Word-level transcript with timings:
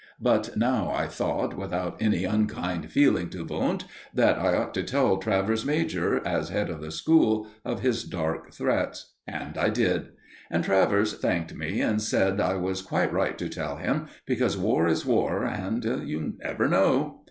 But 0.19 0.57
now 0.57 0.89
I 0.89 1.05
thought, 1.05 1.55
without 1.55 2.01
any 2.01 2.23
unkind 2.25 2.89
feeling 2.91 3.29
to 3.29 3.45
Wundt, 3.45 3.85
that 4.15 4.39
I 4.39 4.55
ought 4.55 4.73
to 4.73 4.81
tell 4.83 5.17
Travers 5.17 5.63
major, 5.63 6.25
as 6.27 6.49
head 6.49 6.71
of 6.71 6.81
the 6.81 6.89
school, 6.89 7.45
of 7.63 7.81
his 7.81 8.03
dark 8.03 8.51
threats; 8.51 9.13
and 9.27 9.55
I 9.59 9.69
did; 9.69 10.07
and 10.49 10.63
Travers 10.63 11.13
thanked 11.13 11.53
me 11.53 11.81
and 11.81 12.01
said 12.01 12.41
I 12.41 12.55
was 12.55 12.81
quite 12.81 13.13
right 13.13 13.37
to 13.37 13.47
tell 13.47 13.75
him, 13.77 14.07
because 14.25 14.57
war 14.57 14.87
is 14.87 15.05
war, 15.05 15.45
and 15.45 15.85
you 15.85 16.33
never 16.41 16.67
know. 16.67 17.19